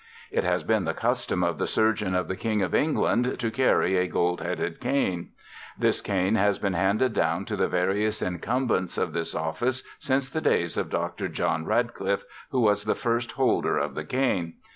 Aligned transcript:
It 0.31 0.43
has 0.43 0.63
been 0.63 0.85
the 0.85 0.95
custom 0.95 1.43
of 1.43 1.59
the 1.59 1.67
Surgeon 1.67 2.15
of 2.15 2.27
the 2.27 2.35
King 2.35 2.63
of 2.63 2.73
England 2.73 3.37
to 3.37 3.51
carry 3.51 3.97
a 3.99 4.07
"Gold 4.07 4.41
Headed 4.41 4.79
Cane." 4.79 5.29
This 5.77 6.01
cane 6.01 6.33
has 6.33 6.57
been 6.57 6.73
handed 6.73 7.13
down 7.13 7.45
to 7.45 7.55
the 7.55 7.67
various 7.67 8.19
incumbents 8.19 8.97
of 8.97 9.13
this 9.13 9.35
office 9.35 9.83
since 9.99 10.27
the 10.27 10.41
days 10.41 10.75
of 10.75 10.89
Dr. 10.89 11.27
John 11.27 11.65
Radcliffe, 11.65 12.25
who 12.49 12.61
was 12.61 12.85
the 12.85 12.95
first 12.95 13.33
holder 13.33 13.77
of 13.77 13.93
the 13.93 14.03
cane. 14.03 14.55